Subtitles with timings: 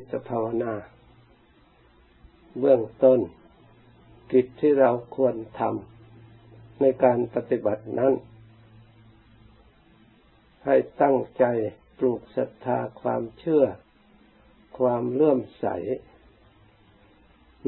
[0.00, 0.74] จิตภาวนา
[2.58, 3.20] เบื้องต้น
[4.32, 8.12] กิจที่เราควรทำในการปฏิบัตินั้น
[10.64, 11.44] ให้ตั้งใจ
[11.98, 13.64] ปลูกศรัทธาความเชื่อ
[14.78, 15.66] ความเลื่อมใส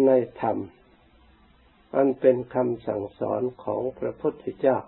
[0.07, 0.11] ใน
[0.41, 0.59] ธรรม
[1.95, 4.79] อันเป็นคำสั่งสอนของพระพุทธเจ้า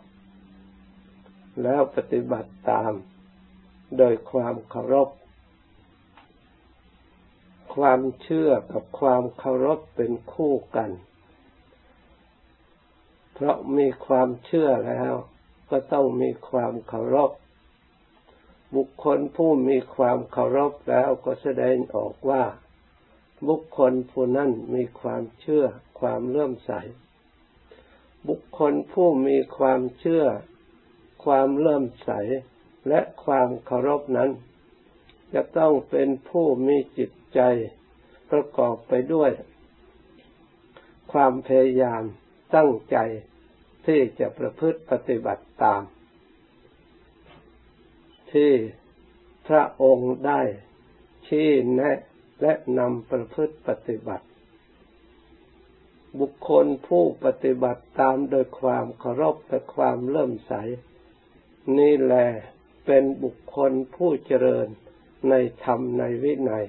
[1.63, 2.93] แล้วปฏิบัติตาม
[3.99, 5.09] โดยความเคารพ
[7.75, 10.91] ความเชื่อกับความเคารพเป็นคู่กัน
[13.35, 15.13] เพราะมีความเชื่อแล้ว
[15.71, 17.31] ก็ต้องมีความเคารพ
[18.77, 22.45] บุคคลผู้มีความเคารพแล้วก็แสดงออกว่า
[23.49, 25.65] บุคคลผู้นั้นมีความเชื่อ
[26.01, 26.73] ความเลื่อมใส
[28.29, 30.25] บุคคลผู้มีความเชื่อ
[31.25, 32.11] ความเลื่อมใส
[32.89, 34.31] และความเคารพนั้น
[35.35, 37.41] จะต้องเป็นผู้มีจิตใจ
[38.31, 39.31] ประกอบไปด้วย
[41.13, 42.03] ความพยายาม
[42.55, 42.97] ตั้งใจ
[43.87, 45.83] ที่จะประพฤติปฏิบัติตาม
[48.33, 48.53] ที่
[49.49, 50.41] พระองค์ได้
[51.27, 51.99] ชี้แนะ
[52.43, 54.27] และนำประพฤติปฏิบัติ
[56.21, 60.53] บุคคลผู้ปฏิบัติตามโดยความเคารพและความเริ่มใส
[61.79, 62.27] นี่แหละ
[62.87, 64.69] เป็นบุคคลผู้เจริญ
[65.29, 65.35] ใน
[65.65, 66.67] ธรรมในวินัย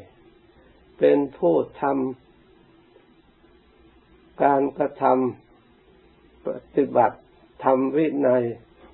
[0.99, 7.17] เป็นผู้ทำการกระทำปฏิบัติ
[7.63, 8.43] ธรรมวินัย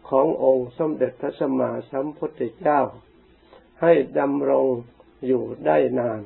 [0.10, 2.82] ขององค์สมเด็จพระสัมมาสัมพุทธเจ้า
[3.82, 4.68] ให้ดำรง
[5.26, 6.22] อยู่ได้นาน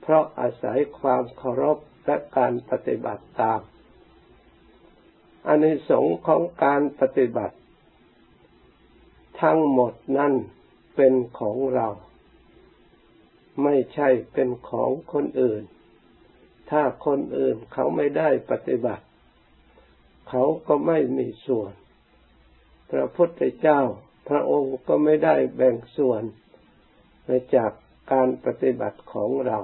[0.00, 3.60] เพราะอาศัยความเคารพและการปฏิบัติตาม
[5.46, 7.56] อานิสงส์ของการปฏิบัติ
[9.42, 10.34] ทั้งหมดนั่น
[10.96, 11.88] เป็นของเรา
[13.62, 15.62] ไม่ใช่เป็นของคนอื่น
[16.70, 19.04] ถ้าคนอื่นเขาไม่ได้ปฏิบัติ
[20.28, 21.72] เขาก็ไม่มีส่วน
[22.90, 23.80] พระพุทธเจ้า
[24.28, 26.22] พระองค์ก็ไม่ได้แบ่งส่วน
[27.56, 27.72] จาก
[28.12, 29.58] การปฏิบัติของเรา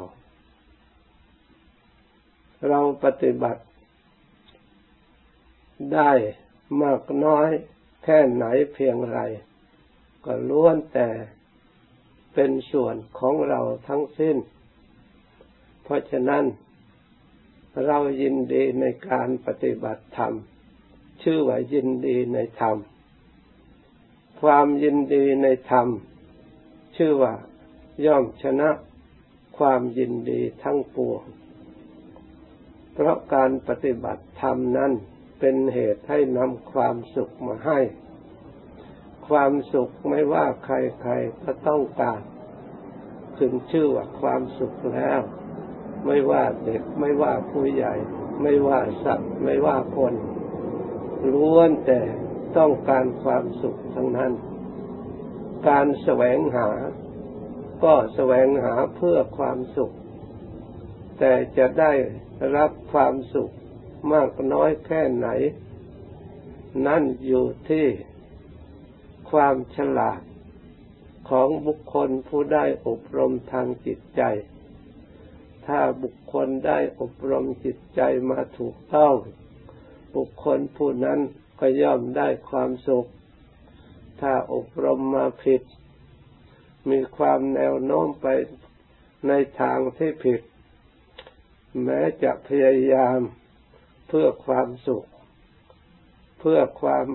[2.68, 3.62] เราปฏิบัติ
[5.94, 6.12] ได้
[6.82, 7.48] มากน้อย
[8.04, 9.20] แค่ไหนเพียงไร
[10.24, 11.08] ก็ล้วนแต่
[12.36, 14.36] เป็นส่วนของเราทั้งสิ้น
[15.82, 16.44] เพราะฉะนั้น
[17.86, 20.32] เรายินดีในการปฏิบัติธรรม
[21.22, 22.76] ชื่อว่ายินดีในธรรม
[24.40, 25.88] ความยินดีในธรรม
[26.96, 27.34] ชื่อว่า
[28.06, 28.70] ย่อมชนะ
[29.58, 31.22] ความยินดีทั้งปวง
[32.92, 34.92] เพราะการปฏิบัติธรรมนั้น
[35.38, 37.78] เป็นเหตุให้นำความสุขมาให้
[39.28, 42.20] ความสุขไม่ว่าใครๆก็ต้องการ
[43.38, 45.20] ถึงชื่อว่าความสุขแล้ว
[46.06, 47.94] ไม่ว่าเด็กไม่ว่าผู้ใหญ่
[48.42, 50.14] ไม่ว่าสัตว์ ไม่ว่าคน
[51.32, 52.00] ล้วนแต่
[52.58, 54.32] ต้องการความสุขทั้งนั้น
[55.68, 56.68] การแสวงหา
[57.84, 59.92] ก็แสวงหาเพื่อความสุข
[61.18, 61.92] แต่จะได้
[62.56, 63.50] รับความสุข
[64.12, 65.28] มากน้อยแค่ไหน
[66.86, 67.86] นั่นอยู่ที่
[69.30, 70.20] ความฉลาด
[71.28, 74.22] ของบุคคลผู้ได้อบรมทางจิตใจ
[75.66, 78.00] ถ้าบุคคลได้อบรมจิตใจ
[78.30, 79.14] มาถูกต้อง
[80.16, 81.20] บุคคลผู้นั้น
[81.60, 83.08] ก็ย่อมได้ความสุข
[84.20, 85.62] ถ้าอบรมมาผิด
[86.90, 88.26] มีความแนวโน้มไป
[89.28, 90.40] ในทางที่ผิด
[91.84, 93.18] แม้จะพยายาม
[94.08, 95.06] เพื่อความสุข
[96.40, 97.06] เพื่อความ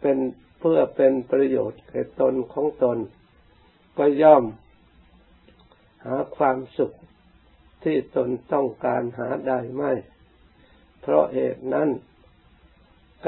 [0.00, 0.18] เป็น
[0.60, 2.98] เพื่อเป็นประโยชน์แก่ตนของตน
[3.98, 4.44] ก็ย่อม
[6.04, 6.92] หาความสุข
[7.84, 9.92] ที่ตนต้องการหาได้ไม่
[11.00, 11.88] เพราะเหตุนั้น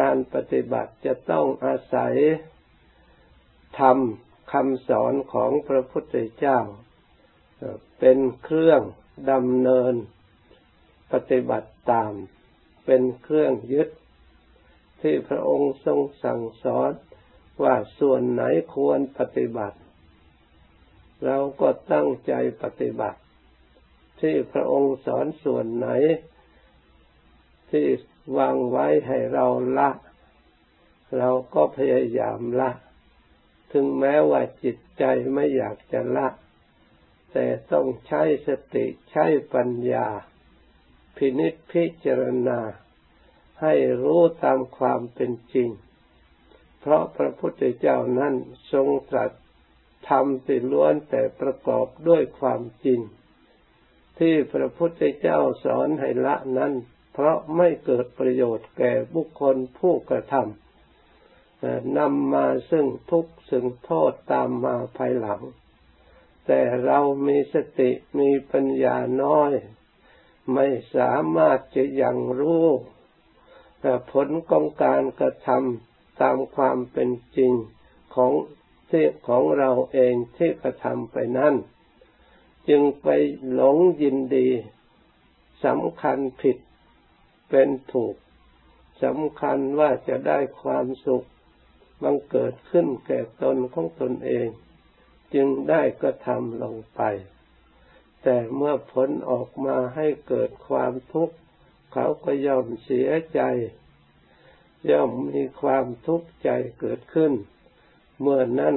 [0.01, 2.15] การปฏิบัติจะต้องอาศัย
[3.81, 6.59] ทำคำสอนของพระพุทธเจ้า
[7.99, 8.83] เป็นเครื่อง
[9.31, 9.95] ดำเนิน
[11.13, 12.13] ปฏิบัติตาม
[12.87, 13.89] เป็นเครื่องยึด
[15.01, 16.91] ที่พระองค์ทรงสั่งสอน
[17.63, 18.43] ว่าส่วนไหน
[18.75, 19.79] ควรปฏิบัติ
[21.25, 22.33] เราก็ตั้งใจ
[22.63, 23.21] ปฏิบัติ
[24.21, 25.89] ที่พระองค์สอนส่วนไหน
[27.71, 27.87] ที่
[28.39, 29.47] วางไว้ให้เรา
[29.79, 29.91] ละ
[31.19, 32.71] เราก็พยายามละ
[33.73, 35.05] ถึงแม้ว่าจิตใจ
[35.35, 36.29] ไม่อยากจะละ
[37.33, 40.09] แต่ต้องใช้สติใช้ปัญญา
[41.17, 42.61] พินิจพิจารณา
[43.63, 45.69] ให้รู้ตามความเป็นจริง
[46.83, 48.35] เพราะพระพุทธเจ้านั้น
[48.73, 49.31] ทรงตรัส
[50.09, 53.01] ทำสิล้วนแต่ประกอบด้วยความจริง
[54.19, 56.73] ทที่พระพุทธเจ้าสอนให้ละนั้น
[57.13, 65.43] เพราะไม่เกิดประโยชน์แก่บุคคลผู้กระทำนำมาซึ่งทุกข์ซึ่งโทษตามมาภายหลัง
[66.47, 69.53] แต่เรามีสติมีปัญญาน้อย
[70.55, 72.67] ไม่สามารถจะยังรู้
[74.13, 77.53] ผลของการกระทำ ตามความเป็นจริง
[78.15, 78.33] ของ
[78.91, 81.55] ที่ของเราเองที่กระทำไปนั้น
[82.69, 83.09] จึงไป
[83.53, 84.49] หลงยินดี
[85.65, 86.57] สำคัญผิด
[87.51, 88.15] เป็นถูก
[89.03, 91.27] สำคัญว่าจะได้ความสุข
[92.03, 94.49] บังเกิดขึ้นแก่ตนของตนเอง
[95.35, 97.01] จึงได้กระทำลงไป
[98.23, 101.37] แต่เมื่อผลออกมาให้เกิดความทุกข์
[101.93, 103.41] เขาก็ยอมเสียใจ
[104.91, 106.51] ย่อมมีความทุกข์ใจ
[106.81, 107.33] เกิดขึ้น
[108.21, 108.75] เมื่อนั้น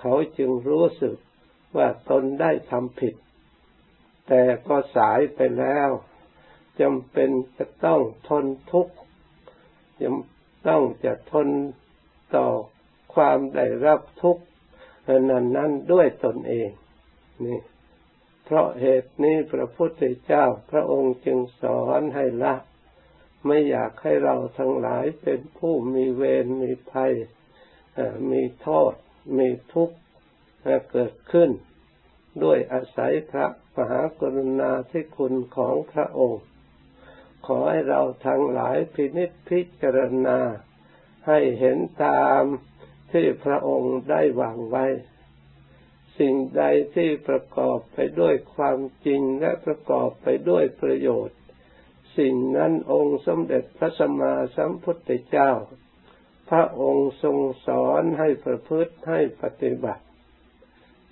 [0.00, 1.16] เขาจึงรู้สึก
[1.76, 3.14] ว่าตนได้ทำผิด
[4.28, 5.90] แต่ก็สายไปแล้ว
[6.80, 8.94] จำเป็นจะต้องทนทุกข์
[10.02, 11.48] จำต้องจะทน
[12.36, 12.46] ต่อ
[13.14, 14.44] ความได้รับทุกข์
[15.08, 16.68] นั้นนั้นด้วยตนเอง
[17.44, 17.58] นี่
[18.44, 22.54] เพราะเหตุนี้พระพุทธเจ้าพระองค์จึงสอนให้ละ
[23.46, 27.12] ไม่อยากให้เราทั้งหลายเป็นผู้มีเวรมีภัย
[28.30, 28.94] มีโทษ
[29.38, 29.96] มีทุกข์
[30.90, 31.50] เกิดขึ้น
[32.42, 33.46] ด้วยอาศัยพระ
[33.76, 36.42] มหากรุณาธิคุณของพระองค์
[37.46, 40.38] ขอให้เราทั้งหลายพินิจพิจารณา
[41.26, 42.42] ให้เห็นตาม
[43.12, 44.86] ที่พระองค์ได้วางไว้
[46.18, 46.62] สิ่งใด
[46.94, 51.38] ที่ประกอบไปด้วยความจริงและประกอบไปด้วยประโยชน์
[52.18, 55.50] สิ่งนั้นองค์สมเด็จพระสัมมาสัมพุทธเจ้า
[56.50, 60.04] พระองค์ทรงสอนให้ประพฤติให้ปฏิบัติ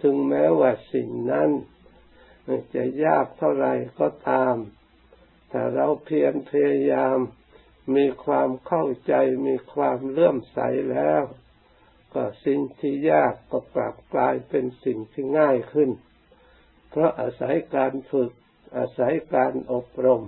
[0.02, 1.50] ถึงแม้ว่าสิ่งนั้น
[2.74, 3.66] จะยากเท่าไร
[4.00, 4.56] ก็ตาม
[5.50, 7.18] แต่เราเพียรพยายาม
[7.96, 9.14] มีความเข้าใจ
[9.46, 10.58] มีความเลื่อมใส
[10.92, 11.22] แล้ว
[12.14, 15.90] ก็สิ่งที่ยากก็กลับกลายเป็นสิ่งที่ง่ายขึ้น
[16.90, 18.30] เพราะอาศัยการฝึก
[18.76, 20.22] อาศัยการอบรม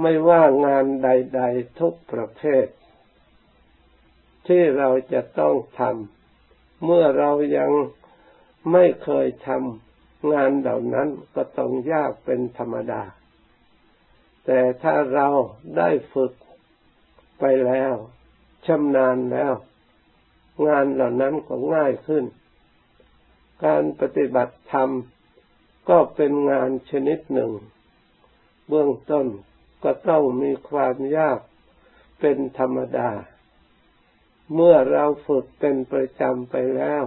[0.00, 2.66] ไม่ว่างานใด ๆ ทุกประเภท
[4.46, 7.70] ที่เราจะต้องทำเมื่อเรายัง
[8.72, 13.02] ไม่เคยทำงานเหล่านั้นก็ต้องยากเป็นธรรมดา
[14.44, 15.28] แต่ถ้าเรา
[15.76, 16.32] ได้ฝึก
[17.40, 17.92] ไปแล้ว
[18.66, 19.52] ชำนาญแล้ว
[20.68, 22.24] งานเหล่านั้นก็ง่ายขึ้น
[23.64, 24.90] การปฏิบัติธรรม
[25.88, 27.50] ก็เป็นงานชนิดหนึ่ง
[28.68, 29.26] เบื้องต้น
[29.84, 31.40] ก็ต้องมีความยาก
[32.20, 33.10] เป็นธรรมดา
[34.54, 37.04] เมื่อเราฝึกเป็นประจำไปแล้ว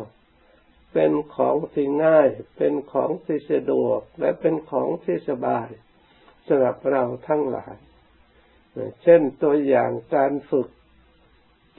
[0.94, 5.70] เป็นของที่ง่าย เป็นของที่สะดวก และเป็นของที่สบาย
[6.48, 7.76] สำหรับเราทั้งหลาย
[9.04, 10.68] เช่นตัวอย่างการฝึก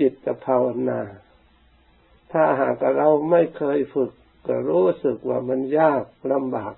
[0.01, 1.01] จิตภาวนา
[2.33, 4.13] ถ้าหากเราไม่เคยฝึก
[4.47, 6.75] ก็รู้สึกว่ามันยากลำบาก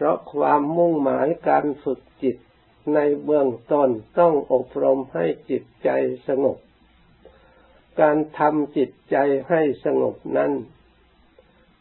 [0.00, 2.36] เพราะความมุ่งหมายการฝึกจิต
[2.94, 5.90] ในเบื้องต้นต้องอบรมให้จิตใจ
[6.28, 6.58] สงบ
[8.00, 9.16] การทำจิตใจ
[9.48, 10.52] ให้สงบนั้น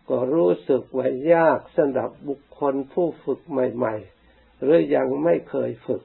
[0.10, 3.95] ก็รู้สึกว่ายากสำหรับบุคคลผู้ฝึกใหม่
[4.30, 6.01] ๆ หรือยังไม่เคยฝึก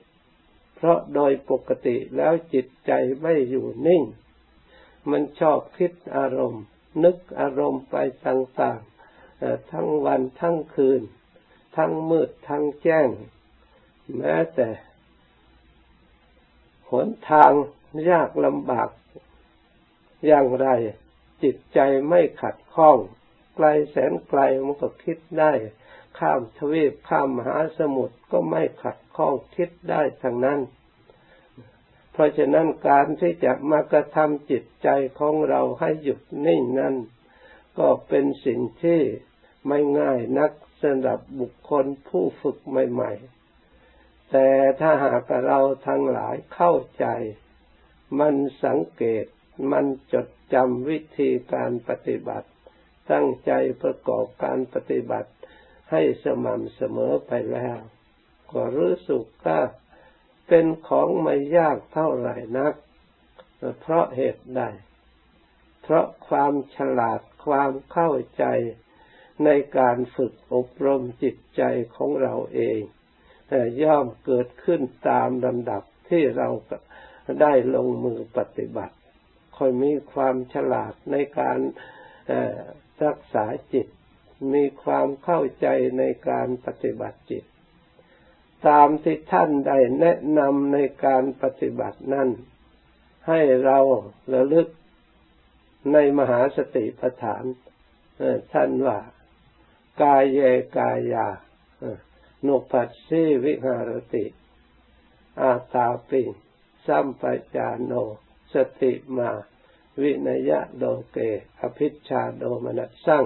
[0.76, 4.02] เพราะโดยปกติแล้วจิตใจไม่อยู่นิ่ง
[5.10, 6.64] มันชอบคิดอารมณ์
[7.04, 7.96] นึกอารมณ์ไป
[8.26, 11.02] ต่างๆทั้งวันทั้งคืน
[11.76, 13.08] ทั้งมืดทั้งแจ้ง
[14.16, 14.68] แม้แต่
[16.90, 17.52] หนทาง
[18.10, 18.88] ยากลำบาก
[20.26, 20.68] อย่างไร
[21.42, 21.78] จิตใจ
[22.08, 22.98] ไม่ขัดข้อง
[23.54, 25.52] ไกลแสนไกลมันก็คิดได้
[26.18, 30.60] ข้ามทวีปข้ามมหาสมุทรก็ไม่ขัดข้องคิดได้ทั้งนั้น
[32.12, 34.88] เพราะฉะนั้นการที่จะมากระทำจิตใจ
[35.18, 36.94] ของเราให้หยุดนิ่งนั้น
[37.78, 39.00] ก็เป็นสิ่งที่
[39.68, 40.52] ไม่ง่ายนัก
[40.84, 43.12] สำหรับบุคคลผู้ฝึกใหม่
[43.72, 44.48] ๆ แต่
[44.80, 47.06] ถ้าหากเราทั้งหลายเข้าใจ
[48.20, 49.24] มันสังเกต
[49.72, 52.48] มันจดจำวิธีการปฏิบัติ
[53.10, 55.30] ตั้งใจประกอบการปฏิบัติ
[55.90, 57.78] ให้สม่ำเสมอไปแล้ว
[58.52, 59.60] ก็รู้สึกว่า
[60.48, 62.74] เป็นของไม่ยากเท่าไหร่นัก
[63.80, 64.62] เพราะเหตุใด
[65.82, 68.44] เพราะความฉลาดความเข้าใจ
[69.44, 71.62] ในการฝึกอบรมจิตใจ
[71.96, 72.80] ของเราเอง
[73.82, 76.48] ย่อมเกิดขึ้นตามลำดับที่เรา
[77.40, 78.94] ได้ลงมือปฏิบัติ
[79.56, 81.58] คอยมีความฉลาดในการ
[83.04, 83.86] รักษาจิต
[84.54, 85.66] มีความเข้าใจ
[85.98, 87.44] ในการปฏิบัติจิต
[88.68, 92.28] ตามที่ท่านได้แนะนำในการปฏิบัตินั้น
[93.28, 93.78] ให้เรา
[94.32, 94.68] ระลึก
[95.92, 97.44] ในมหาสติปัฏฐาน
[98.52, 98.98] ท่านว่า
[100.02, 100.40] กายเย
[100.76, 101.26] กายา
[102.46, 104.24] นุปัสสีวิหารติ
[105.40, 106.22] อาตาปิ
[106.86, 107.22] สัมป
[107.56, 107.92] จานโน
[108.52, 109.30] สติมา
[110.02, 111.18] วินยะโดเก
[111.60, 113.24] อภิชาโดมนัสสั่ง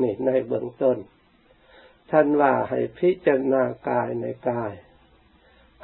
[0.00, 0.98] นี่ในเบื้องต้น
[2.10, 4.72] ท่านว่าให้พิจารณากายในกาย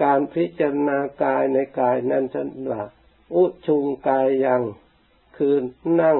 [0.02, 2.82] การพิจารณากายในกายนั้นท่านว่า
[3.34, 4.62] อุชุงกายยัง
[5.36, 5.54] คือ
[6.00, 6.18] นั่ง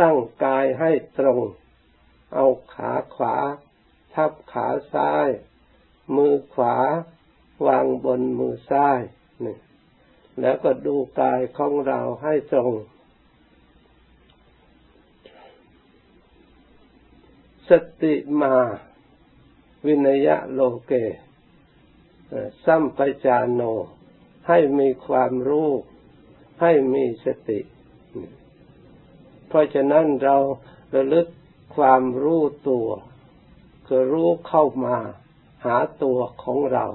[0.00, 1.40] ตั้งกายให้ตรง
[2.34, 3.36] เอาขาขวา
[4.14, 5.28] ทับขาซ้าย
[6.16, 6.74] มือขวา
[7.66, 9.00] วางบนมือซ้าย
[9.44, 9.56] นี่
[10.40, 12.72] แล้วก็ดูกายของเราให้ตรง
[17.70, 17.72] ส
[18.02, 18.54] ติมา
[19.86, 20.92] วินยะโลเก
[22.64, 23.62] สัมปจานโน
[24.48, 25.70] ให้มีความรู้
[26.60, 27.60] ให้มีสติ
[29.48, 30.36] เพราะฉะนั้นเรา
[30.94, 31.26] ระลึก
[31.76, 32.88] ความรู้ตัว
[33.86, 34.96] คือรู้เข้ามา
[35.64, 36.86] หาตัวของเรา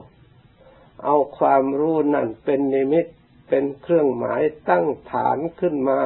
[1.04, 3.06] เอาความรู้นั่นเป็นนิมิต
[3.50, 6.00] เป็นเครื่องหมายตั้งฐานขึ้นมา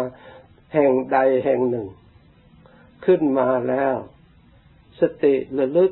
[0.73, 1.87] แห่งใดแห่งหนึ่ง
[3.05, 3.95] ขึ้นมาแล้ว
[4.99, 5.91] สติระลึก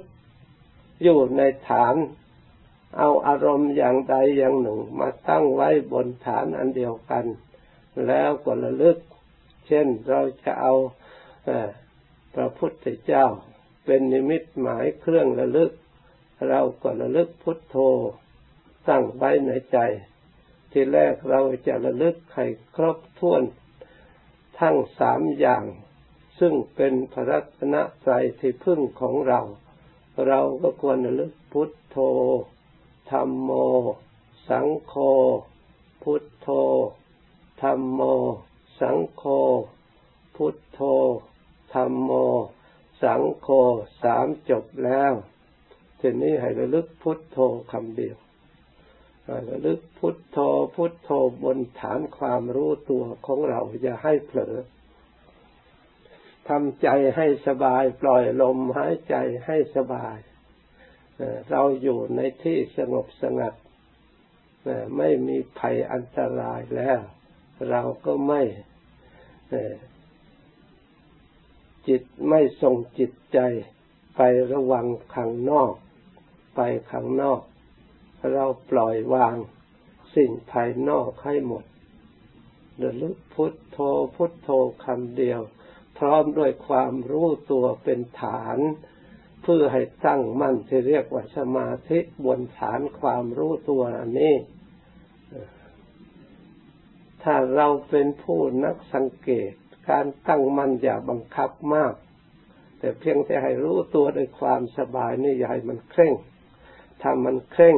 [1.04, 1.96] อยู่ในฐาน
[2.98, 7.26] เอาอารมณ์อย่างใดอย่างหนึ่ง มาตั้งไว้บนฐานอันเดียวกัน
[8.08, 8.98] แล้วก็ระลึก
[9.68, 10.74] เช่นเราจะเอา
[12.36, 13.26] พระพุทธเจ้า
[13.86, 15.72] เป็นนิมิตหมายเครื่องระลึก
[16.50, 17.78] เราก็ระลึกพุทโธ
[18.88, 19.78] ตั้งไว้ในใจ
[20.72, 22.46] ที่แรกเราจะระลึกให้
[22.76, 23.44] ครบถ้วน
[24.60, 25.66] ทั้งสามอย่าง
[26.40, 29.42] ซึ่งเป็นพระรัตนตรัยที่พึ่งของเรา
[30.28, 31.98] เราก็ควรระลึกพุทโธ
[33.12, 33.52] ธรรมโม
[34.50, 34.94] สังโฆ
[36.04, 36.50] พุทโธ
[37.62, 38.02] ธรรมโม
[38.80, 39.24] สังโฆ
[40.36, 40.82] พุทโธ
[41.74, 42.12] ธรรมโม
[43.04, 43.48] สังโฆ
[44.04, 45.14] สามจบแล้ว
[46.00, 47.38] ทีนี้ให้ระลึกพุทโธ
[47.72, 48.18] คำเดียว
[49.50, 50.38] ระลึกพุทโธ
[50.76, 51.10] พุทโธ
[51.44, 54.56] บนฐานความรู้ตัวของเรา อย่าให้เผลอ
[56.50, 60.18] ทำใจให้สบาย ปล่อยลมหายใจให้สบาย
[61.52, 63.54] เราอยู่ในที่สงบสงัด
[64.98, 67.00] ไม่มีภัยอันตรายแล้ว
[67.72, 68.42] เราก็ไม่
[71.88, 73.40] จิตไม่ส่งจิตใจ
[74.16, 74.22] ไป
[74.52, 75.74] ระวังข้างนอก
[76.56, 76.60] ไป
[76.92, 77.42] ข้างนอก
[78.34, 79.36] เราปล่อยวาง
[80.16, 81.64] สิ่งภายนอกให้หมด
[82.82, 83.78] ระลึกพุทโธ
[84.16, 84.50] พุทโธ
[84.84, 85.42] คำเดียว
[85.98, 88.58] พร้อมด้วยความรู้ตัวเป็นฐาน
[89.44, 94.36] เพื่อให้ตั้งมั่นที่เรียกว่าสมาธิบนฐานความรู้ตัวอันนี้
[97.24, 99.54] ถ้าเราเป็นผู้นักสังเกต
[99.90, 101.94] การตั้งมั่นอย่าบังคับมาก
[102.80, 106.14] แต่เพียงแต่ให้รู้ตัวด้วยความสบายนี่อย่าให้มันเคร่ง
[107.02, 107.78] ถ้ามันเคร่ง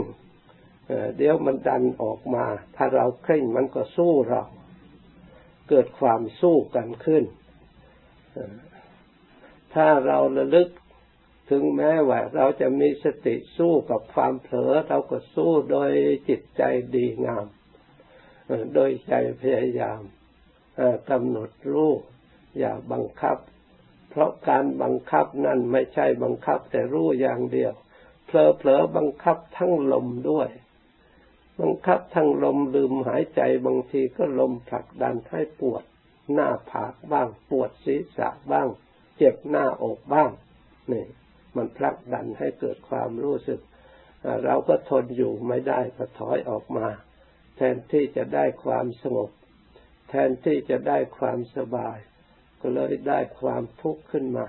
[1.17, 2.45] เดี๋ยวมันดันออกมา
[2.75, 4.41] ถ้าเราเคร่งมันก็สู้เรา
[5.69, 7.23] เกิดความสู้กันขึ้น
[9.73, 10.69] ถ้าเราระลึก
[11.49, 15.91] ถึงแม้ว่าเราจะมีสติสู้กับความเผลอเราก็สู้โดย
[16.29, 16.63] จิตใจ
[16.95, 17.45] ดีงาม
[18.73, 20.01] โดยใจพยายาม
[21.09, 21.91] กำหนดรู้
[22.59, 23.37] อย่าบังคับ
[24.09, 27.73] เพราะการบังคับนั่นไม่ใช่บังคับแต่รู้อย่างเดียว
[28.25, 30.49] เผลอๆบังคับทั้งลมด้วย
[31.61, 35.83] บังคับทั้งลมลืมหายใจบางทีก็ลมผลักดันให้ปวด
[36.33, 38.67] หน้าผากบ้าง ปวดศีรษะบ้าง
[39.17, 40.31] เจ็บหน้าอกบ้าง
[40.91, 41.05] นี่
[41.55, 43.59] มันผลักดันให้เกิดความรู้สึก
[44.45, 46.87] เราก็ทนอยู่ไม่ได้ก็ถอยออกมา
[47.55, 49.29] แทนที่จะได้ความสงบ
[50.13, 51.97] ทนที่จะได้ความสบาย
[52.61, 54.47] ก็เลยได้ความทุกข์ขึ้นมา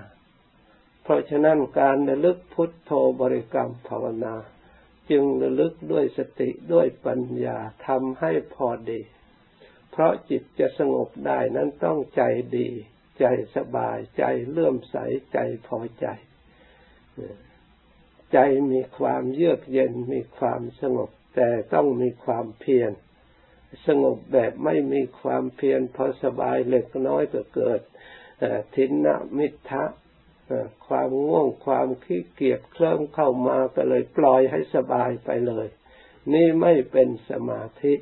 [1.03, 2.91] เพราะฉะนั้นการระลึกพุทโธ
[3.21, 4.35] บริกรรมภาวนา
[5.09, 7.57] จึงระลึกด้วยสติด้วยปัญญา
[7.87, 9.01] ทำให้พอดี
[9.91, 12.23] เพราะจิตจะสงบได้นั้นต้องใจ
[12.57, 12.69] ดี
[13.19, 14.97] ใจสบายใจเลื่อมใส
[15.33, 16.07] ใจพอใจ
[18.33, 18.37] ใจ
[18.71, 22.91] มีความเยือกเย็นมีความสงบแต่ต้องมีความเพียร
[23.87, 27.79] สงบแบบไม่มีความเพียรพอสบายเล็กน้อยก็เกิด
[28.75, 29.83] ทินนมิทะ
[30.87, 35.67] ความง่วงความขี้เกียจเคลิ้มเข้ามาก็เลยปล่อยให้สบายไปเลย
[36.33, 37.93] นี่ไม่เป็นสมาธิ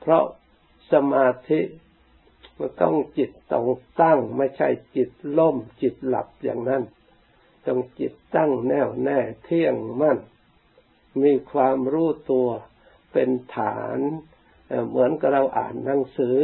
[0.00, 0.24] เพราะ
[0.92, 1.60] สมาธิ
[2.58, 3.66] มันต้องจิตต้อง
[4.02, 6.82] ตั้งไม่ใช่จิตล่มจิตหลับอย่างนั้น
[7.66, 10.18] ต้องจิตตั้งแน่วแน่เที่ยงมั่น
[11.22, 12.48] มีความรู้ตัว
[13.12, 13.98] เป็นฐาน
[14.88, 16.38] เหมือนกับเราอ่านหนังสือ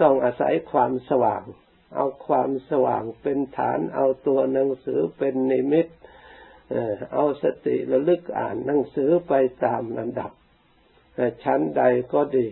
[0.00, 1.44] ต้องอาศัยความสว่าง
[1.94, 5.86] เอาความสว่างเป็นฐาน เอาตัวหนังสือเป็นนิมิต
[7.12, 9.32] เอาสติระลึกอ่านหนังสือไป
[9.64, 10.30] ตามลำดับ
[11.44, 12.48] ชั้นใดก็ดี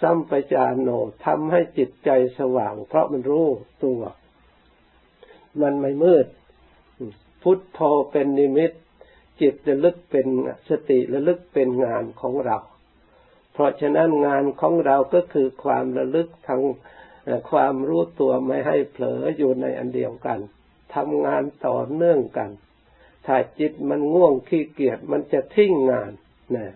[0.00, 0.88] สัมปจานโน
[1.26, 3.46] ทำให้จิตใจสว่าง เพราะมันรู้
[3.84, 4.00] ตัว
[5.62, 6.26] มันไม่มืด
[7.42, 8.72] พุทโธเป็นนิมิต
[9.40, 10.26] จิตระลึกเป็น
[10.68, 12.58] สติระลึกเป็นงานของเรา
[13.52, 16.62] เพราะฉะนั้นงานของเราก็คือความระลึกทาง
[17.50, 20.40] ความรู้ตัวไม่ให้เผลออยู่ในอันเดียวกัน
[20.94, 22.50] ทำงานต่อเนื่องกัน
[23.26, 26.12] ถ้าจิตมันง่วงขี้เกียจมันจะทิ้งงาน
[26.56, 26.68] นะ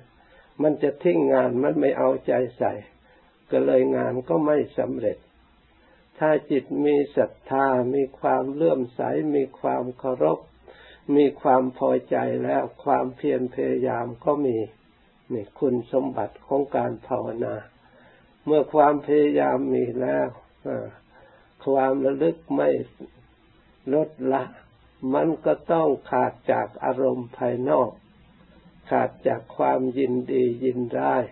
[0.63, 2.73] มันจะทิ้งงานมันไม่เอาใจใส่
[3.51, 5.19] ก็เลยงานก็ไม่สำเร็จ
[6.19, 9.01] ถ้าจิตมีศรัทธามีความเลื่อมใส
[9.35, 10.39] มีความเคารพ
[11.15, 14.59] มีความพอใจแล้วความเพียรพยายามก็มี
[15.33, 17.55] นี่คุณสมบัติของการภาวนา
[18.45, 20.29] เมื่อความพยายามมีแล้ว
[21.67, 22.69] ความระลึกไม่
[23.95, 24.43] ลดละ
[25.15, 27.91] มันก็ต้องขาดจากอารมณ์ภายนอก
[28.91, 31.23] ขาดจากความยินดียินร้าย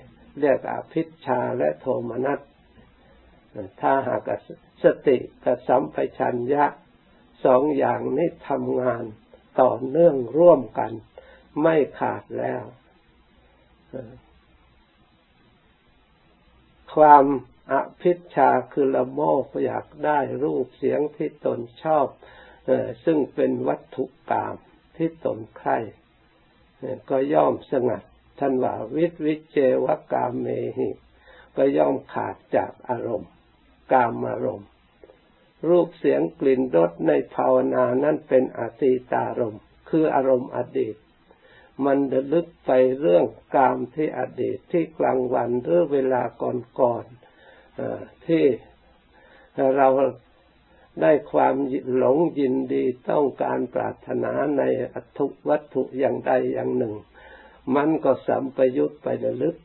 [0.41, 2.41] เรียกอภิชาและโทมนัส
[3.81, 4.31] ถ้าหาก
[4.83, 6.65] สติกับสัมปชัญญะ
[7.45, 9.05] สองอย่างนี้ทำงาน
[9.61, 10.93] ต่อเนื่องร่วมกัน
[11.63, 12.63] ไม่ขาดแล้ว
[16.95, 17.25] ความ
[17.73, 22.07] อภิชาคือละโมบอยากได้รูปเสียงที่ตนชอบ
[23.05, 24.55] ซึ่งเป็นวัตถุกรรม
[24.97, 25.79] ที่ตนใคร่
[27.11, 28.03] ก็ย่อมสงัด
[28.39, 30.47] ท่านว่าวิวิเจวกามเม
[30.79, 30.89] หิ
[31.57, 33.31] ก็ย่อมขาดจากอารมณ์
[33.93, 34.69] กามอารมณ์
[35.69, 39.57] รูปเสียงกลิ่นรสในภาวนานั้นเป็นอติตารม
[39.89, 40.97] คืออารมณ์อดีต
[41.85, 46.23] มันระลึกไปเรื่องกามที่อดีตที่กลางวันหรือเวลา
[46.79, 48.45] ก่อนๆที่
[49.77, 49.89] เรา
[51.03, 51.55] ได้ความ
[51.97, 54.63] หลงยินดีต้องการปรารถนาใน
[54.95, 56.95] อัตุวัตถุอย่างใดอย่างหนึ่ง
[57.77, 59.57] มันก็สัมปยุตไประลึก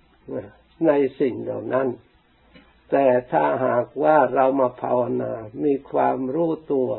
[0.88, 1.88] ในสิ่งเหล่านั้น
[2.92, 6.90] แต่ถ้าหากว่าเรามาภาวนา มีความรู้ตัว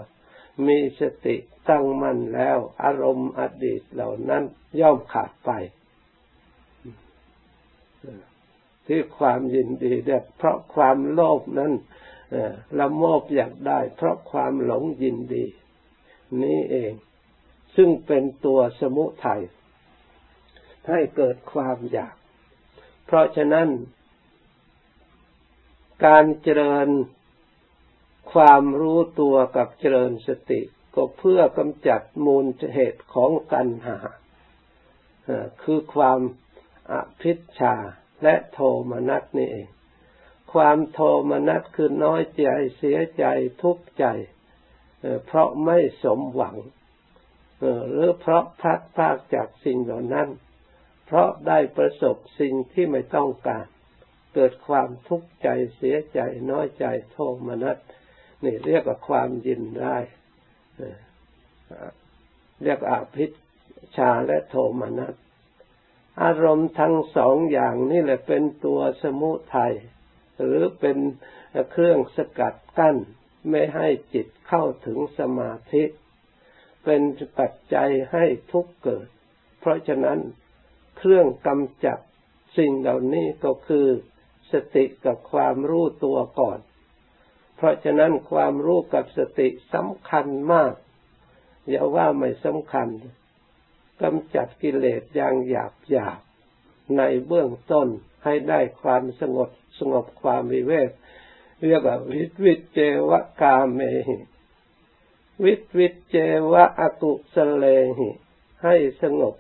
[0.66, 1.37] มีสติ
[1.68, 4.42] ตั้งมั่นแล้ว อารมณ์อดีตเหล่านั้น
[4.81, 5.51] ย่อมขาดไป
[8.87, 11.72] ที่ความยินดีเด็เพราะความโลภนั้น
[12.79, 15.46] ละโมบอยากได้ เพราะความหลงยินดี
[16.42, 16.92] นี้เอง
[17.77, 19.42] ซึ่งเป็นตัวสมุทัย
[20.88, 22.14] ให้เกิดความอยาก
[23.07, 23.68] เพราะฉะนั้น
[26.04, 26.88] การเจริญ
[28.32, 30.61] ความรู้ตัวกับเจริญสติ
[30.94, 33.98] ก็เพื่อกำจัดมูลเหตุของตัณหา
[35.62, 36.20] คือความ
[36.92, 37.74] อภิชา
[38.22, 38.59] และโท
[38.90, 39.68] มนัสนี่เอง
[40.52, 43.24] ความโทมนัสคือน้อยใจเสียใจ
[43.62, 44.04] ทุกข์ใจ
[45.26, 46.56] เพราะไม่สมหวัง
[47.90, 50.28] หรือเพราะพลัดพรากจากสิ่งเหล่านั้น
[51.06, 53.66] เพราะได้ประสบสิ่งที่ไม่ต้องการ
[54.38, 56.20] เกิดความทุกข์ใจเสียใจ
[56.51, 57.79] น้อยใจโทมนัส
[58.44, 59.99] นี่เรียกว่าความยินได้
[62.62, 63.27] เรียกอาภิ
[63.96, 65.14] ชาและโทมนัส
[66.22, 69.75] อารมณ์ทั้งสองอย่างนี่แหละเป็นตัวสมุทัย
[70.38, 70.99] หรือเป็น
[71.72, 72.96] เครื่องสกัดกั้น
[73.51, 75.85] ไม่ให้จิตเข้าถึงสมาธิ
[76.85, 77.03] เป็น
[77.38, 79.09] ปัจจัยให้ทุกเกิด
[79.61, 80.18] เพราะฉะนั้น
[80.99, 81.99] เครื่องกำจัด
[82.57, 83.87] สิ่งเหล่านี้ก็คือ
[84.52, 86.59] สติกับความรู้ตัวก่อน
[87.56, 90.72] เพราะฉะนั้นความรู้กับสติสำคัญมาก
[91.68, 92.88] อย่าว่าไม่สำคัญ
[94.02, 96.20] กำจัดกิเลสอย่างหยาบหยาบ
[96.96, 97.88] ในเบื้องต้น
[98.24, 100.90] ให้ได้ความสงบสงบความวิเวก
[101.66, 102.78] เรียกว่าวิตวิเจ
[103.11, 104.16] วะกาเมหิ
[105.44, 106.16] วิตวิเจ
[106.52, 107.64] วะอกุสเล
[107.98, 108.09] หิ
[108.64, 109.35] ให้สงบ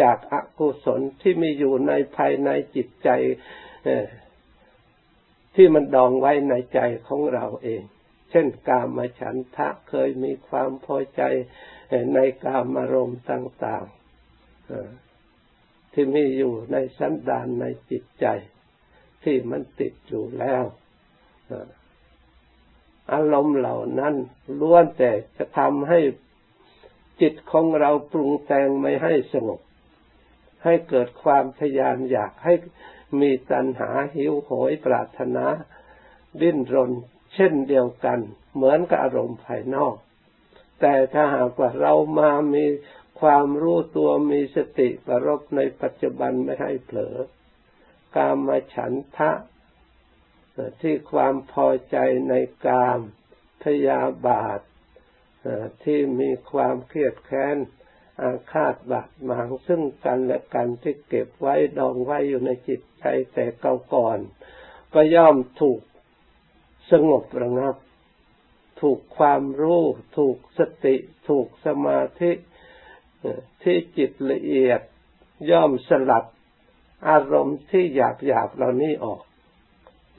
[0.00, 3.08] จากอากุศลที่มีอยู่ในภายในจิตใจ
[5.60, 7.82] ที่มันดองไว้ในใจของเราเอง
[8.30, 11.22] เช่นกามฉันทะเคยมีความพอใจ
[12.14, 18.26] ในกามารมณ์ต่างๆที่มีอยู่ในสันดานในจิตใจ
[19.24, 20.64] ที่มันติดอยู่แล้ว
[23.12, 24.14] อารมณ์เหล่านั้น
[24.60, 26.00] ล้วนแต่จะทำให้
[27.20, 29.60] จิตของเราปรุงแต่งไม่ให้สงบ
[30.64, 32.54] ให้เกิดความทยานอยากให้
[33.20, 35.46] มีตัณหาหิวโหยปรารถนา
[36.40, 36.92] ดิ้นรน
[37.34, 38.18] เช่นเดียวกัน
[38.54, 39.94] เหมือนกับอารมณ์ภายนอก
[40.80, 42.64] แต่ถ้าหากว่าเรามามี
[43.20, 47.16] ความรู้ตัวมีสติประรบในปัจจุบันไม่ให้เผลอ
[48.16, 49.30] กามฉันทะ
[50.80, 51.96] ที่ความพอใจ
[52.28, 52.34] ใน
[52.66, 53.00] กาม
[53.62, 54.60] พยาบาท
[55.84, 57.56] ที่มีความเครียดแค้น
[58.22, 64.18] อาฆาตบาดหมางซึ่งกันและกันที่เก็บไว้ดองไว้อยู่ในจิตใจแต่เก่าก่อน
[64.94, 65.80] ก็ย่อมถูก
[66.90, 67.76] สงบระงับ
[68.80, 69.82] ถูกความรู้
[70.18, 70.96] ถูกสติ
[71.28, 72.30] ถูกสมาธิ
[73.62, 74.80] ที่จิตละเอียด
[75.50, 76.24] ย่อมสลัด
[77.08, 79.20] อารมณ์ที่หยาบหยาบเหล่านี้ออก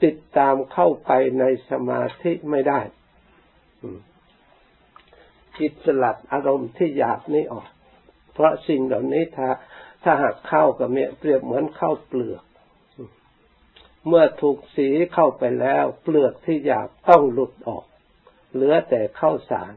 [0.04, 2.80] ติดตามเข้าไปในสมาธิไม่ได้
[5.58, 7.68] จิตสลัดอารมณ์ที่หยาบนี้ออก
[8.32, 9.48] เพราะสิ่งเหล่านี้ถ้า
[10.02, 12.44] ถ้าหากเข้ากับเมียเปรียบเหมือนเข้าเปลือก
[14.06, 17.84] เมื่อถูกสีเข้าไปแล้ว เปลือกที่หยาบต้องหลุดออก
[18.52, 19.72] เหลือแต่เข้าสาร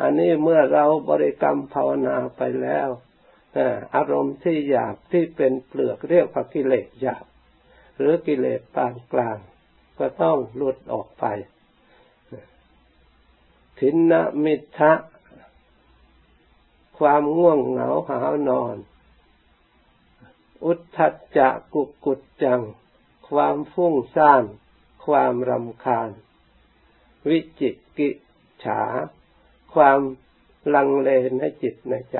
[0.00, 2.88] อันนี้เมื่อเราบริกรรมภาวนาไปแล้ว
[3.96, 7.24] อารมณ์ที่หยาบที่เป็นเปลือกเรียกว่ากิเลสหยาบ
[7.98, 9.38] หรือกิเลสปานกลาง
[9.98, 11.24] ก็ต้องหลุดออกไป
[13.78, 14.12] ทินน
[14.44, 14.92] มิทะ
[17.00, 18.76] ความง่วงเหงาหานอน
[20.64, 22.60] อุทธัจจะกุกกุจจัง
[23.28, 24.44] ความฟุ้งซ่าน
[25.04, 26.10] ความรำคาญ
[27.28, 28.16] วิจิกิจ
[28.64, 28.82] ฉา
[29.74, 30.00] ความ
[30.74, 31.08] ลังเล
[31.38, 32.18] ในจิตในใจ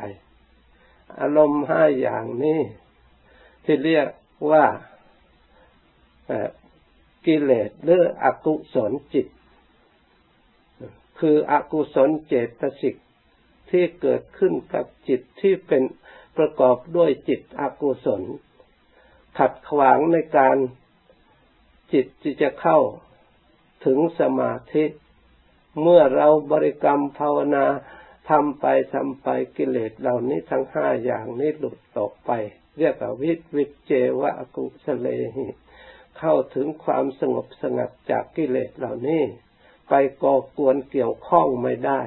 [1.20, 2.60] อารมณ์ห้าอย่างนี้
[3.64, 4.08] ที่เรียก
[4.50, 4.64] ว่า
[7.26, 9.26] กิเลสหรืออกุศลจิต
[11.18, 12.96] คืออกุศลเจตสิก
[13.70, 15.82] ที่เกิดขึ้นกับจิตที่เป็น
[16.36, 18.22] ประกอบด้วยจิตอกุศล
[19.38, 20.56] ขัดขวางในการ
[21.92, 22.78] จิตที่จะเข้า
[23.86, 24.84] ถึงสมาธิ
[25.82, 27.66] เมื่อเราบริกรรมภาวนา
[28.30, 32.30] ทำไปทำไปกิเลสเหล่านี้ทั้งห้าอย่างนี้หลุดตกไป
[32.78, 35.46] เรียกว่าวิวิเจวะกุสเลหิ
[36.18, 39.22] เข้าถึงความสงบสงัดจากกิเลสเหล่านี้
[39.88, 42.00] ไปก่อกวนเกี่ยวข้องไม่ได้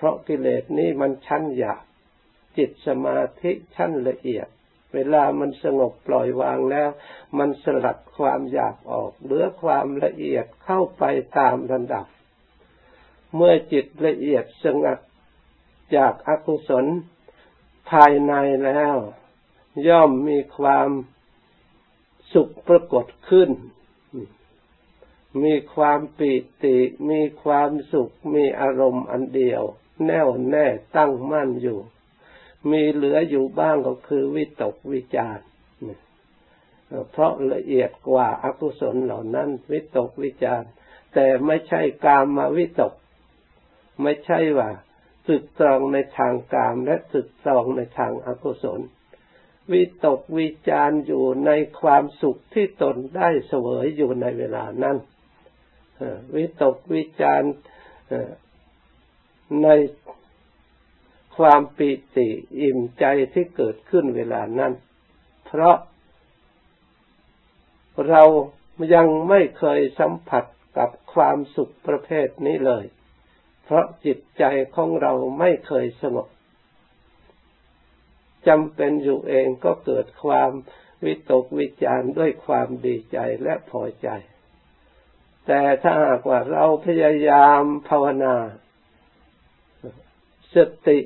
[0.00, 1.84] เพราะกิเลสนี้มันชั้นหยาบ
[2.56, 4.48] จิตสมาธิชั้นละเอียด
[4.94, 6.90] เวลามันสงบปล่อยวางแล้ว
[7.38, 11.04] มันสลัดความหยาบออกเหลือความละเอียดเข้าไป
[11.38, 12.06] ตามระดับ
[13.34, 14.98] เมื่อจิตละเอียดสงัด
[15.96, 16.86] จากอากุศล
[17.90, 18.32] ภายใน
[18.64, 18.96] แล้ว
[19.88, 20.88] ย่อมมีความ
[22.32, 23.50] สุขปรากฏขึ้น
[25.44, 26.32] มีความปี
[26.64, 26.76] ติ
[27.10, 29.62] มีความสุข มีอารมณ์อันเดียว
[30.06, 31.78] แน่วแน่ตั้งมั่นอยู่
[32.70, 35.38] มีเหลืออยู่บ้างก็คือวิตกวิจาร
[37.10, 40.62] เพราะละเอียดกว่าอากุศลเหล่านั้น วิตกวิจาร
[41.14, 42.94] แต่ไม่ใช่กามมาวิตก
[44.02, 44.70] ไม่ใช่ว่า
[45.26, 48.80] สึกตรองในทางกามและสึกตรองในทางอากุศล
[49.72, 54.96] วิตกวิจารอยู่ในความสุขที่ตนได้เสวยอยู่ในเวลานั้น
[56.34, 57.42] วิตกวิจาร
[59.62, 59.68] ใน
[61.36, 62.28] ความปิติ
[62.60, 64.72] อิ่มใจที่เกิดขึ้นเวลานั้น
[65.46, 65.76] เพราะ
[68.08, 68.22] เรา
[68.94, 70.44] ยังไม่เคยสัมผัส
[70.78, 72.84] กับความสุขประเภทนี้เลย
[73.64, 76.28] เพราะจิตใจของเราไม่เคยสงบ
[78.48, 80.50] จำเป็นอยู่เองก็เกิดความ
[81.04, 84.08] วิตกวิจารด้วยความดีใจและพอใจ
[85.46, 88.36] แต่ถ้าหากว่าเราพยายามภาวนา
[90.54, 90.56] ส
[90.88, 90.98] ติ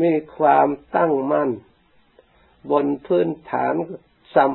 [0.00, 1.50] มีความตั้งมั่น
[2.70, 3.74] บนพื้นฐาน
[4.34, 4.52] สัม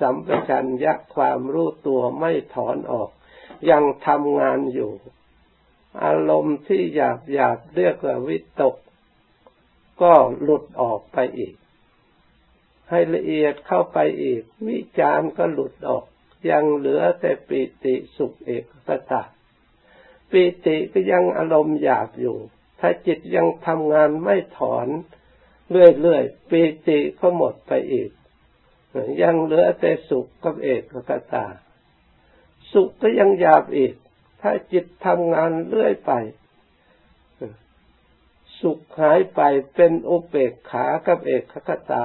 [0.00, 3.10] สัมปชัญญะความรู้ตัวไม่ถอนออก
[3.70, 4.92] ยังทำงานอยู่
[6.04, 8.76] อารมณ์ที่หยาบหยาบเรียกว่าวิตก
[10.02, 11.54] ก็หลุดออกไปอีก
[12.90, 16.04] ให้ละเอียดเข้าไปอีก วิจารก็หลุดออก
[16.50, 19.22] ยังเหลือแต่ปิติสุขเอกตตา
[20.30, 22.36] ปิติก็ยังอารมณ์หยาบอยู่
[22.80, 24.86] ถ้าจิตยังทำงานไม่ถอน
[25.70, 28.10] เรื่อยๆปิติก็หมดไปอีก
[29.22, 31.46] ยังเหลือแต่สุขกับเอกตตา
[32.72, 33.94] สุขก็ยังหยาบอีก
[34.40, 36.12] ถ้าจิตทำงานเรื่อยไป
[38.60, 39.40] สุขหายไป
[39.74, 42.04] เป็นอุเบกขากับเอกขตา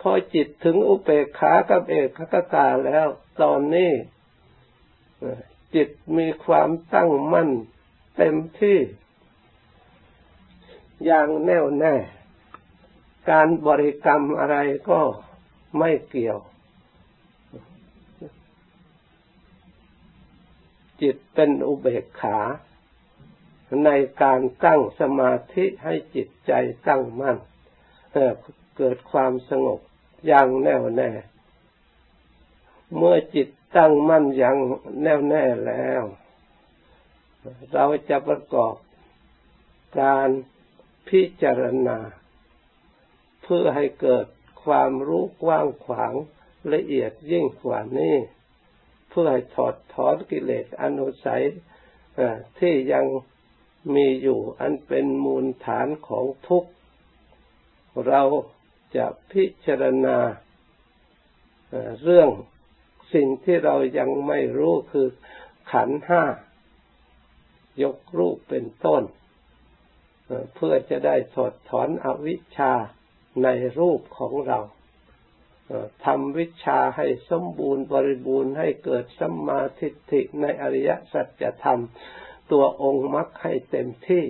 [0.00, 2.20] พอจิตถึงอุเบกขากับเอกข
[2.54, 3.06] ตาแล้ว
[3.42, 3.92] ตอนนี้
[5.74, 7.50] จิตมีความตั้งมั่น
[8.16, 8.78] เต็มที่
[11.04, 11.94] อย่างแน่วแน่
[13.30, 14.56] การบริกรรมอะไร
[14.90, 15.00] ก็
[15.78, 16.38] ไม่เกี่ยว
[21.00, 22.38] จิตเป็นอุเบกขา
[23.84, 23.90] ใน
[24.22, 26.52] การตั้งสมาธิให้จิตใจ
[26.86, 27.36] ตั้งมั่น
[28.76, 29.80] เกิดความสงบ
[30.26, 31.10] อย่างแน่วแน่
[32.96, 34.56] เมื่อจิตตั้งมั่นอย่าง
[35.02, 36.02] แน่วแน่แล้ว
[37.74, 38.74] เราจะประกอบ
[40.00, 40.28] การ
[41.08, 41.98] พิจารณา
[43.42, 44.26] เพื่อให้เกิด
[44.64, 46.14] ความรู้กว้างขวาง
[46.72, 48.16] ละเอียดยิ่งกว่านี้
[49.10, 51.44] เพื่อให้ถอดถอนกิเลสอนุสัย
[52.58, 53.04] ที่ยัง
[53.94, 56.70] มีอยู่อันเป็นมูลฐานของทุกข์
[58.08, 58.22] เรา
[58.96, 60.18] จะพิจารณา
[62.02, 62.30] เรื่อง
[63.14, 65.08] สิ่งที่เรายังไม่รู้คือ
[65.72, 66.22] ขันห้า
[67.82, 69.02] ยกรูปเป็นต้น
[70.54, 72.72] เพื่อจะได้ถอดถอนอวิชชา
[73.44, 74.60] ในรูปของเรา
[76.04, 81.80] ทำวิชาให้สมบูรณ์บริบูรณ์ให้เกิดสัมมาทิฏฐิในอริยสัจธรรม
[82.52, 84.24] ตัวองค์มรรคให้เต็มที่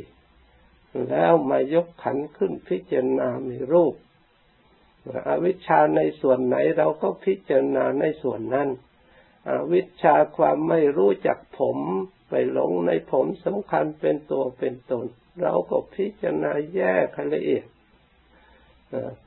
[1.10, 3.94] แล้วมายกขันขึ้นพิจารณามีรูป
[5.28, 8.68] อวิชชาในส่วนไหนเราก็พิจารณาในส่วนนั้น
[9.50, 11.78] อวิชชาความไม่รู้จักผม
[12.30, 15.06] ไปหลงในผมสำคัญเป็นตัวเป็นตน
[15.42, 17.66] เราก็พิจารณาแยกละเอียด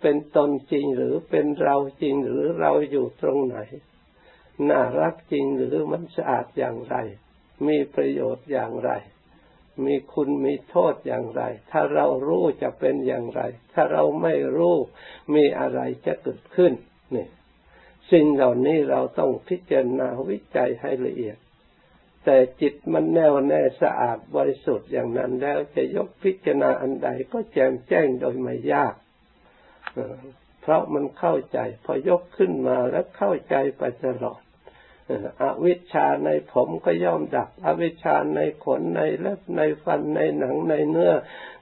[0.02, 3.58] เป็นตนจริงหรือเป็นเราจริงหรือเราอยู่ตรงไหน
[4.70, 6.96] น่ารักจริงหรือมันสะอาดอย่างไร
[7.68, 8.92] มีประโยชน์อย่างไร
[9.86, 13.42] มีคุณมีโทษอย่างไร ถ้าเรารู้จะเป็นอย่างไร
[13.74, 14.76] ถ้าเราไม่รู้
[15.36, 16.74] มีอะไรจะเกิดขึ้น
[17.16, 17.28] นี่
[18.12, 21.38] สิ่งเหล่านี้เราต้องพิจารณาวิจัยให้ละเอียด
[22.26, 28.94] แต่จิตมันแน่วแน่สะอาดบริสุทธิ์อย่างนั้นแล้วจะยกพิจารณาอันใดก็แจ่มแจ้งโดยไม่ยาก
[30.62, 34.42] เพราะมันเข้าใจ พอยกขึ้นมาแล้วเข้าใจไปตลอด
[35.42, 41.14] อวิชชาในผมก็ย่อมดับ อวิชชาในขนในเล็บในฟันในหนังในเนื้อ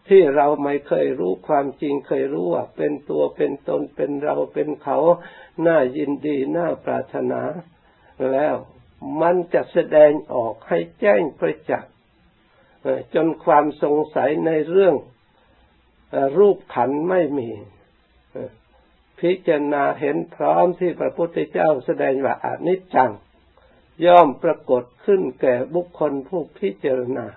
[0.10, 4.98] ที่เราไม่เคยรู้ความจริงเคยรู้ว่าเป็นตัวเป็นตนเป็นเราเป็นเขา
[5.68, 7.42] น่ายินดีน่าปรารถนา
[8.32, 8.56] แล้ว
[9.22, 11.94] มันจะแสดงออกให้แจ้งประจักษ์
[13.14, 14.96] จนความสงสัยในเรื่อง
[16.38, 17.50] รูปขันไม่มี
[19.20, 23.12] พิจารณาเห็นพร้อมที่พระพุทธเจ้าแสดงว่าอนิจจัง
[24.06, 27.28] ย่อมปรากฏขึ้นแก่บุคคลผู้พิจารณา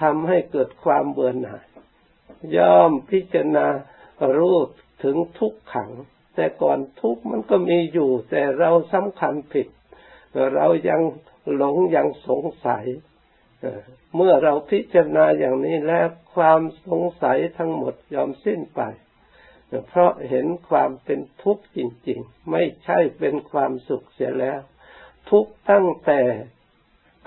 [0.00, 1.64] ทำให้เกิดความเบื่อหน่าย
[2.56, 3.66] ย่อมพิจารณา
[4.36, 4.56] รู้
[5.02, 5.90] ถึงทุกขัง
[6.34, 9.66] แต่ก่อนทุกมันก็มีอยู่ แต่เราสำคัญผิด
[10.54, 11.00] เรายัง
[11.56, 12.84] หลงยังสงสัย
[14.16, 18.80] เมื่อเราพิจารณาอย่างนี้แล้วความสงสัยทั้งหมดยอมสิ้นไป
[19.88, 24.60] เพราะเห็นความเป็นทุกข์จริง ๆ ไม่ใช่เป็นความสุขเสียแล้ว
[25.30, 26.20] ทุกตั้งแต่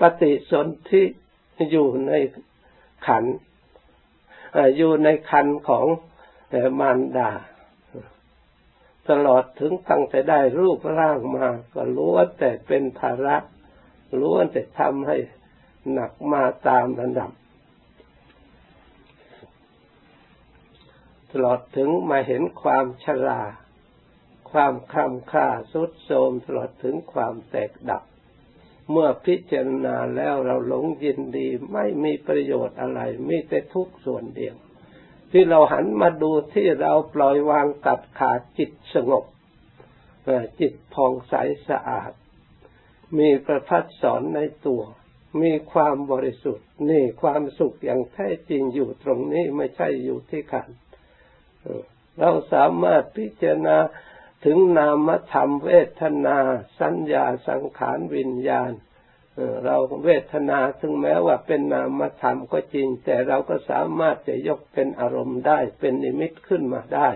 [0.00, 1.02] ปฏิสนธิ
[1.70, 2.12] อยู่ใน
[3.06, 3.24] ขัน
[4.76, 5.86] อยู่ในคันของ
[6.80, 7.30] มารดา
[9.10, 13.36] ตลอดถึงตั้งแต่ได้รูปร่างมา ก็ล้วนแต่เป็นภาระ
[14.20, 15.16] ล้วนแต่ทำให้
[15.92, 17.30] หนักมาตามระดับ
[21.32, 23.40] ตลอดถึงมาเห็นความชรา
[24.50, 28.02] ความคลำค่าสุดโทมตลอดถึงความแตกดับ
[28.90, 34.56] เมื่อพิจารณาแล้วเราหลงยินดีไม่มีประโยชน์อะไร มีแต่ทุกส่วนเดียว
[35.32, 39.24] ที่เราหันมาดูที่เราปล่อยวางตัดขาดจิตสงบ
[40.60, 41.34] จิตผ่องใส
[41.68, 42.12] สะอาด
[43.18, 44.82] มีประพัดสอนในตัว
[45.42, 50.68] มีความบริสุทธิ์นี่ความสุขอย่างแท้จริงอยู่ตรงนี้ไม่ใช่อยู่ที่ขัน
[52.18, 53.76] เราสามารถพิจารณา
[54.44, 56.38] ถึงนามธรรมเวทนา
[56.80, 58.72] สัญญาสังขารวิญญาณ
[59.64, 67.08] เราเวทนาถึงแม้ว่าเป็นนามธรรมก็จริง แต่เราก็สามารถจะยกเป็นอารมณ์ได้ เป็นนิมิตขึ้นมาได้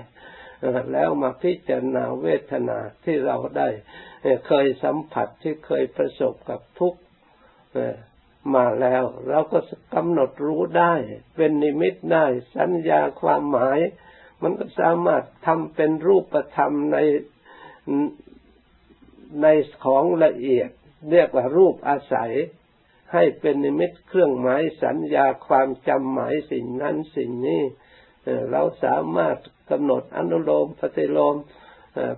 [0.93, 3.69] แล้วมาพิจารณาเวทนาที่เราได้
[4.47, 6.95] เคยสัมผัสที่เคยประสบกับทุก
[8.55, 9.59] มาแล้วเราก็
[9.95, 10.95] กำหนดรู้ได้
[11.37, 13.79] เป็นนิมิตได้สัญญาความหมาย
[14.43, 16.99] มันก็สามารถทำเป็นรูปธรรมใน
[19.43, 19.47] ใน
[19.85, 20.71] ของละเอียด
[21.09, 22.33] เรียกว่ารูปอาศัย
[23.13, 27.63] ให้เป็นนิมิตเครื่องหมายสัญญาความจำหมายสิ่งนั้นสิ่งนี้
[28.51, 29.37] เราสามารถ
[29.71, 31.37] กำหนดอนุโลมปฏิโลม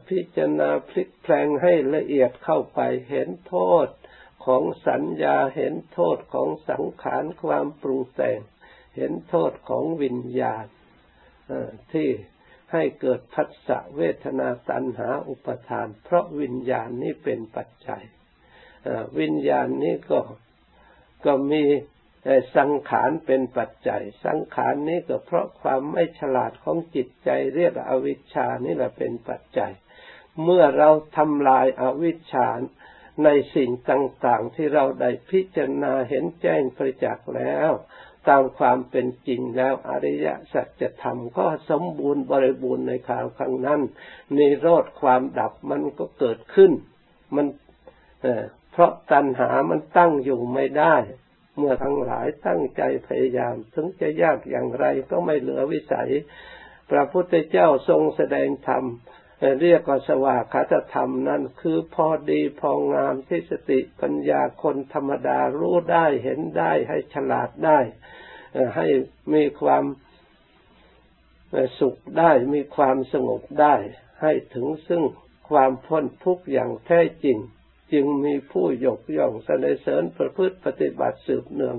[0.09, 3.88] พิจารณาพลิกแปลงให้ละเอียดเข้าไปเห็นโทษ
[4.47, 8.38] ของสัญญาเห็นโทษของสังขารความปรุงแต่ง
[8.97, 10.66] เห็นโทษของวิญญาณ
[11.92, 12.09] ที่
[12.73, 18.05] ให้เกิดพัสสะเวทนาตัณหาอุปทาน เพราะวิญญาณนี้เป็นปัจจัย
[19.18, 20.21] วิญญาณนี้ก็
[21.25, 21.62] ก็มี
[22.57, 29.73] สังขารเป็นปัจจัย สังขารนี้ก็เพราะความไม่ฉลาดของจิตใจเรียกอวิชชานี่แหละเป็นปัจจัย
[30.42, 32.49] เมื่อเราทำลายอาวิชชา
[33.25, 37.71] ในสิ่งต่างๆ ที่เราได้พิจารณาเห็นแจ้งประจักษ์แล้ว
[38.29, 43.81] ตามความเป็นจริงแล้วอริยสัจธรรมก็สมบูรณ์บริบูรณ์ในข่าวครั้งนั้น
[44.37, 46.73] นิโรธความดับมันก็เกิดขึ้น
[47.37, 47.47] มัน
[48.72, 50.96] เพราะตัณหามันตั้งอยู่ไม่ได้
[51.58, 56.11] เมื่อทั้งหลายตั้งใจพยายาม ถึงจะยากอย่างไรก็ไม่เหลือวิสัย
[56.90, 58.85] พระพุทธเจ้าทรงแสดงธรรม
[59.61, 67.78] เรียกว่าสวากขาตธรรมนั่นคือพอดีพองามที่สติปัญญาคนธรรมดารู้ได้เห็นได้ให้ฉลาดได้
[68.76, 68.87] ให้
[69.35, 69.85] มีความ
[71.80, 73.76] สุขได้มีความสงบได้
[74.22, 75.02] ให้ถึงซึ่ง
[75.50, 77.38] ความพ้นทุกข์อย่างแท้จริง
[77.92, 81.76] จึงมีผู้ยกย่องสนเสริญประพฤติปฏิบัติสืบเนื่อง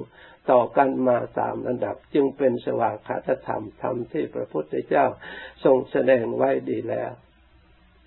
[0.52, 5.06] ต่อกันมาตามระดับจึงเป็นสวากขาตธรรมธรรมที่พระพุทธเจ้า
[5.64, 7.12] ทรงแสดงไว้ดีแล้ว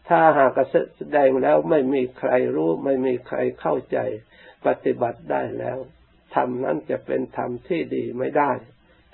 [0.09, 0.59] ถ้าหาก
[0.99, 3.99] แสดงแล้วไม่มีใครรู้ไม่มีใครเข้าใจ
[4.66, 5.79] ปฏิบัติได้แล้ว
[6.35, 8.53] ธรรมนั้นจะเป็นธรรมที่ดีไม่ได้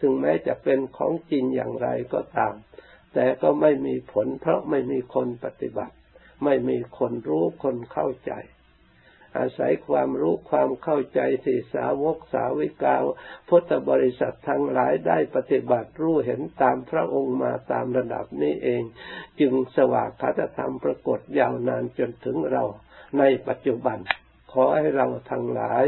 [0.01, 2.55] ถึงแม้จะเป็นของจริงอย่างไรก็ตาม
[3.15, 5.95] แต่ก็ไม่มีผลเพราะไม่มีคนปฏิบัติ
[6.45, 8.33] ไม่มีคนรู้คนเข้าใจ
[9.39, 12.97] อาศัยความรู้ความเข้าใจที่สาวกสาวิกา
[13.49, 18.83] พุทธบริษัททั้งหลายได้ปฏิบัติรู้เห็นตามพระองค์มาตามระดับนี้เอง
[19.41, 22.65] จึงสว่างคตธรรมปรากฏยาวนานจนถึงเรา
[23.19, 23.99] ในปัจจุบัน
[24.53, 25.87] ขอให้เราทั้งหลาย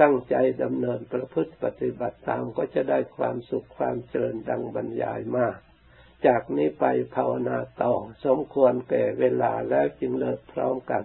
[0.00, 5.56] ตั้งใจดำเนินประพฤติปฏิบัติตามก็จะได้ความสุขความเจริญดังบรรยายมาก
[6.26, 7.94] จากนี้ไปภาวนาต่อ
[8.24, 11.02] สมควรแก่เวลาแล้วจึงเลิกพร้อมกัน